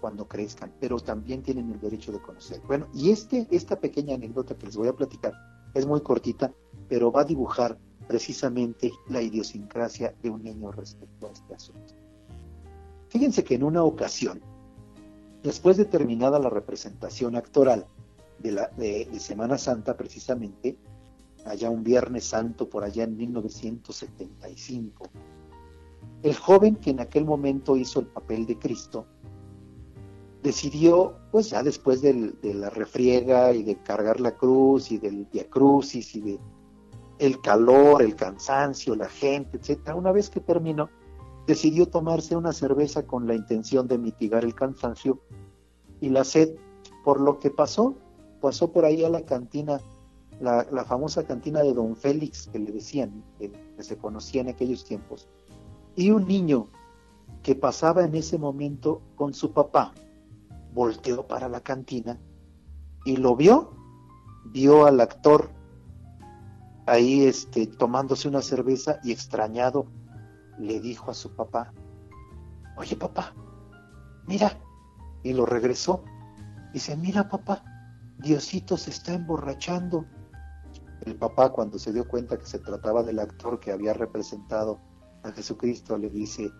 [0.00, 2.60] cuando crezcan, pero también tienen el derecho de conocer.
[2.66, 5.32] Bueno, y este, esta pequeña anécdota que les voy a platicar
[5.74, 6.52] es muy cortita,
[6.88, 11.94] pero va a dibujar precisamente la idiosincrasia de un niño respecto a este asunto.
[13.08, 14.40] Fíjense que en una ocasión,
[15.48, 17.86] después de terminada la representación actoral
[18.38, 18.70] de, la,
[19.18, 20.76] Semana Santa precisamente,
[21.46, 25.08] allá un Viernes Santo por allá en 1975,
[26.22, 29.06] el joven que en aquel momento hizo el papel de Cristo,
[30.42, 36.14] decidió, pues ya después de la refriega y de cargar la cruz y del diacrucis
[36.14, 36.38] y de
[37.18, 40.90] el calor, el cansancio, la gente, etcétera, una vez que terminó,
[41.48, 45.18] decidió tomarse una cerveza con la intención de mitigar el cansancio
[45.98, 46.56] y la sed,
[47.02, 47.94] por lo que pasó,
[48.42, 49.80] pasó por ahí a la cantina,
[50.42, 54.84] la, famosa cantina de Don Félix, que le decían, que, que se conocía en aquellos
[54.84, 55.26] tiempos,
[55.96, 56.66] y un niño
[57.42, 59.94] que pasaba en ese momento con su papá,
[60.74, 62.20] volteó para la cantina
[63.06, 63.72] y lo vio,
[64.44, 65.48] vio al actor
[66.84, 69.86] ahí este, tomándose una cerveza y extrañado
[70.58, 71.72] le dijo a su papá,
[72.76, 73.34] oye papá,
[74.26, 74.58] mira,
[75.22, 76.04] y lo regresó.
[76.72, 77.64] Dice, mira papá,
[78.18, 80.04] Diosito se está emborrachando.
[81.02, 84.80] El papá cuando se dio cuenta que se trataba del actor que había representado
[85.22, 86.50] a Jesucristo, le dice,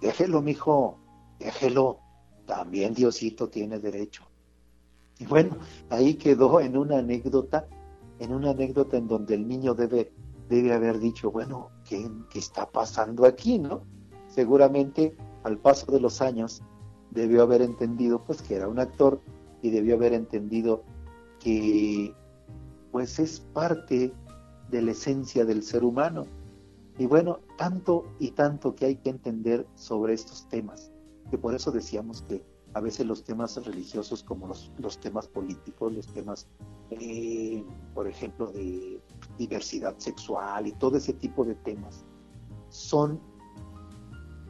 [0.00, 0.98] déjelo, mijo,
[1.38, 2.00] déjelo,
[2.46, 4.24] también Diosito tiene derecho.
[5.18, 5.56] Y bueno,
[5.90, 7.66] ahí quedó en una anécdota,
[8.18, 10.12] en una anécdota en donde el niño debe,
[10.48, 13.82] debe haber dicho, bueno, ¿qué, ¿qué está pasando aquí, no?
[14.28, 16.62] Seguramente al paso de los años
[17.10, 19.20] debió haber entendido pues que era un actor
[19.62, 20.84] y debió haber entendido
[21.40, 22.14] que
[22.92, 24.12] pues es parte
[24.70, 26.24] de la esencia del ser humano.
[26.98, 30.90] Y bueno, tanto y tanto que hay que entender sobre estos temas,
[31.30, 35.92] que por eso decíamos que a veces los temas religiosos como los, los temas políticos,
[35.92, 36.48] los temas,
[36.90, 37.64] eh,
[37.94, 39.00] por ejemplo, de
[39.38, 42.04] diversidad sexual y todo ese tipo de temas,
[42.68, 43.20] son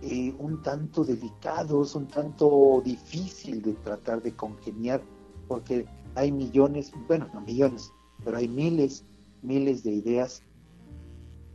[0.03, 5.03] eh, un tanto delicados, un tanto difícil de tratar de congeniar,
[5.47, 7.93] porque hay millones, bueno, no millones,
[8.25, 9.05] pero hay miles,
[9.43, 10.43] miles de ideas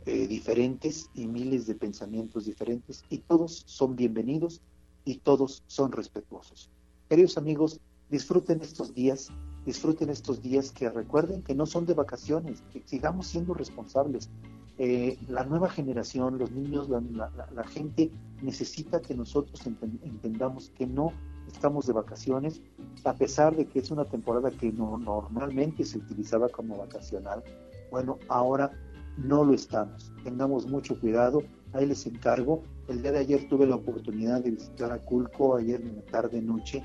[0.06, 4.60] eh, diferentes y miles de pensamientos diferentes y todos son bienvenidos
[5.04, 6.70] y todos son respetuosos.
[7.08, 7.80] Queridos amigos,
[8.10, 9.30] disfruten estos días,
[9.64, 14.30] disfruten estos días que recuerden que no son de vacaciones, que sigamos siendo responsables.
[14.76, 18.10] Eh, la nueva generación, los niños, la, gente
[18.42, 21.12] necesita que nosotros entendamos que no
[21.46, 22.60] estamos de vacaciones,
[23.04, 27.42] a pesar de que es una temporada que no, normalmente se utilizaba como vacacional.
[27.90, 28.72] Bueno, ahora
[29.16, 30.12] no lo estamos.
[30.24, 31.42] Tengamos mucho cuidado.
[31.72, 32.62] Ahí les encargo.
[32.88, 36.42] El día de ayer tuve la oportunidad de visitar a Culco, ayer en la tarde,
[36.42, 36.82] noche,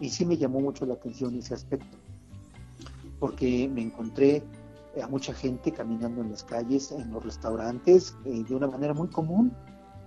[0.00, 1.96] y sí me llamó mucho la atención ese aspecto,
[3.18, 4.42] porque me encontré
[5.02, 9.08] a mucha gente caminando en las calles, en los restaurantes, eh, de una manera muy
[9.08, 9.52] común.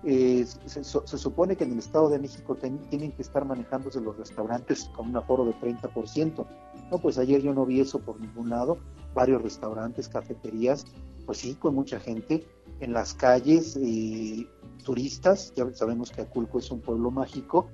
[0.04, 4.00] Eh, se, se, supone que en el Estado de México ten, tienen que estar manejándose
[4.00, 6.44] los restaurantes con un aforo de 30%.
[6.90, 8.78] No, pues ayer yo no vi eso por ningún lado.
[9.14, 10.86] Varios restaurantes, cafeterías,
[11.24, 12.44] pues sí, con mucha gente
[12.80, 14.46] en las calles, eh,
[14.84, 17.68] turistas, ya sabemos que Aculco es un pueblo mágico,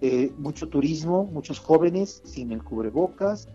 [0.00, 3.48] eh, mucho turismo, muchos jóvenes sin el cubrebocas,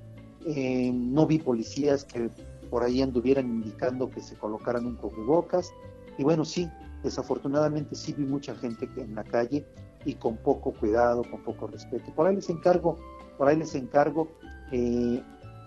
[0.46, 2.30] eh, no vi policías que
[2.70, 5.74] por ahí anduvieran indicando que se colocaran un cubrebocas,
[6.18, 6.70] y bueno, sí,
[7.04, 9.66] desafortunadamente sí vi mucha gente en la calle
[10.06, 12.14] y con poco cuidado, con poco respeto.
[12.14, 12.98] Por ahí les encargo,
[13.38, 14.28] por ahí les encargo
[14.72, 15.24] eh,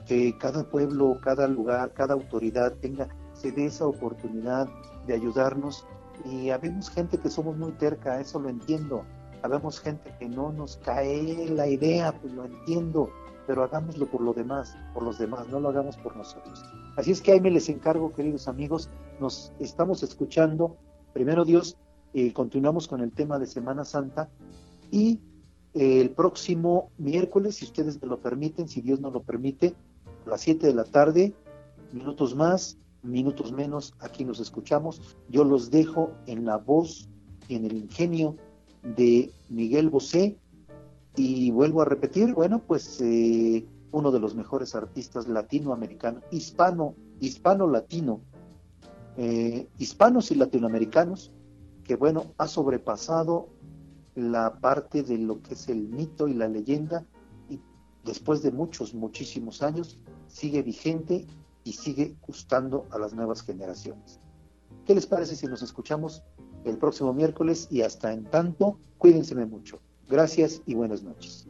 [0.06, 4.68] que cada pueblo, cada lugar, cada autoridad tenga se dé esa oportunidad
[5.06, 5.86] de ayudarnos.
[6.24, 9.04] Y habemos gente que somos muy terca, eso lo entiendo,
[9.42, 13.10] habemos gente que no nos cae la idea, pues lo entiendo,
[13.46, 16.64] pero hagámoslo por lo demás, por los demás, no lo hagamos por nosotros.
[16.96, 18.88] Así es que ahí me les encargo, queridos amigos,
[19.20, 20.76] nos estamos escuchando,
[21.12, 21.76] primero Dios,
[22.14, 24.28] eh, continuamos con el tema de Semana Santa
[24.90, 25.20] y
[25.74, 29.74] eh, el próximo miércoles, si ustedes me lo permiten, si Dios nos lo permite,
[30.26, 31.34] a las 7 de la tarde,
[31.92, 35.16] minutos más, minutos menos, aquí nos escuchamos.
[35.28, 37.08] Yo los dejo en la voz
[37.48, 38.36] y en el ingenio
[38.82, 40.36] de Miguel Bosé.
[41.16, 48.20] Y vuelvo a repetir, bueno, pues eh, uno de los mejores artistas latinoamericanos, hispano, hispano-latino,
[49.16, 51.32] eh, hispanos y latinoamericanos,
[51.84, 53.48] que bueno, ha sobrepasado
[54.14, 57.04] la parte de lo que es el mito y la leyenda
[57.50, 57.60] y
[58.04, 59.98] después de muchos, muchísimos años
[60.28, 61.26] sigue vigente
[61.64, 64.20] y sigue gustando a las nuevas generaciones.
[64.86, 66.22] ¿Qué les parece si nos escuchamos
[66.64, 69.80] el próximo miércoles y hasta en tanto, cuídense mucho.
[70.08, 71.46] Gracias y buenas noches.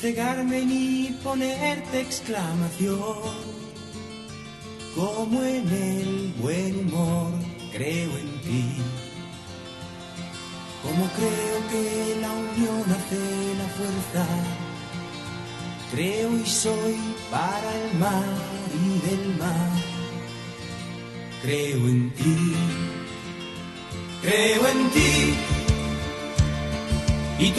[0.00, 3.50] Sin cegarme ni ponerte exclamación.
[4.94, 7.32] Como en el buen humor,
[7.72, 8.64] creo en ti.
[10.82, 14.26] Como creo que la unión hace la fuerza.
[15.92, 16.96] Creo y soy
[17.30, 18.24] para el mar
[18.74, 19.70] y del mar.
[21.42, 22.54] Creo en ti.
[24.22, 25.39] Creo en ti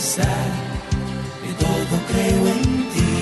[0.00, 0.50] pesar
[1.42, 3.12] de todo creo en ti.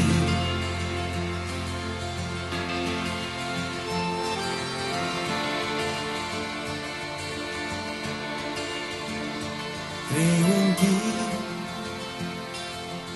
[10.10, 10.96] Creo en ti,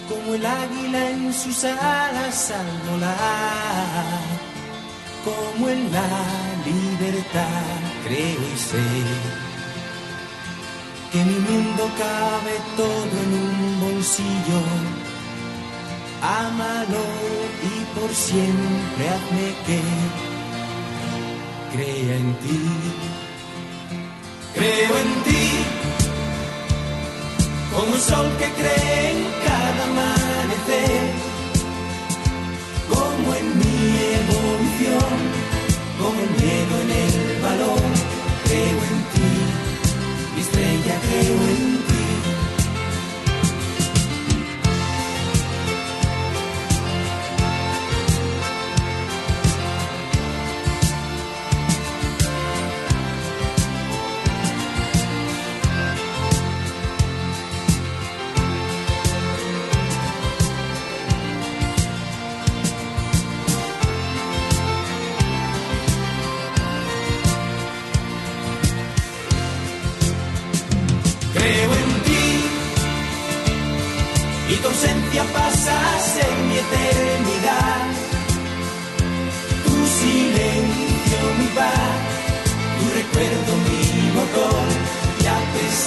[0.09, 4.23] como el águila en sus alas al volar,
[5.25, 6.11] como en la
[6.67, 9.52] libertad creo y sé
[11.13, 14.61] que mi mundo cabe todo en un bolsillo.
[16.23, 17.05] Ámalo
[17.71, 19.81] y por siempre hazme que
[21.73, 22.61] crea en ti.
[24.55, 25.49] Creo en ti,
[27.75, 31.05] como el sol que cree en cada amanecer,
[32.89, 33.77] como en mi
[34.23, 35.19] evolución,
[35.99, 37.83] como el miedo en el valor.
[38.45, 39.02] Creo en ti
[41.03, 41.82] estrella creo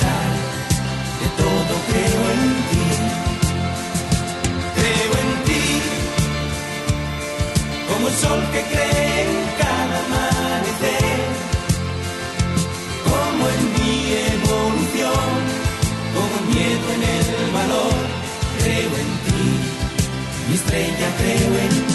[0.04, 2.86] de todo creo en ti.
[4.78, 5.64] Creo en ti.
[7.90, 11.20] Como el sol que cree en cada amanecer,
[13.10, 13.94] como en mi
[14.36, 15.66] evolución.
[16.16, 17.98] Como miedo en el valor,
[18.60, 19.44] creo en ti,
[20.48, 21.95] mi estrella creo